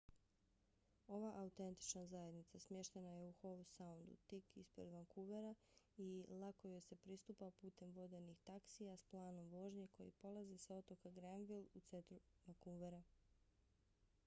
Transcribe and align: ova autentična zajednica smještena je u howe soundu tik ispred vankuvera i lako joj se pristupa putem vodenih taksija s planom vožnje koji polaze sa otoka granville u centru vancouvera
ova 1.07 1.31
autentična 1.41 2.01
zajednica 2.05 2.59
smještena 2.59 3.09
je 3.11 3.25
u 3.25 3.33
howe 3.41 3.63
soundu 3.71 4.15
tik 4.31 4.55
ispred 4.61 4.87
vankuvera 4.93 5.51
i 5.97 6.07
lako 6.43 6.67
joj 6.71 6.81
se 6.81 6.95
pristupa 7.03 7.49
putem 7.59 7.91
vodenih 7.97 8.39
taksija 8.47 8.95
s 8.97 9.03
planom 9.11 9.49
vožnje 9.49 9.87
koji 9.97 10.11
polaze 10.23 10.57
sa 10.63 10.77
otoka 10.81 11.09
granville 11.19 11.67
u 11.81 11.85
centru 11.89 12.17
vancouvera 12.47 13.03